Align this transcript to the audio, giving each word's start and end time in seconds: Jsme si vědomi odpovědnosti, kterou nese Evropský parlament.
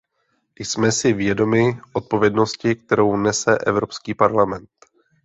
Jsme 0.59 0.91
si 0.91 1.13
vědomi 1.13 1.79
odpovědnosti, 1.93 2.75
kterou 2.75 3.17
nese 3.17 3.57
Evropský 3.57 4.13
parlament. 4.13 4.69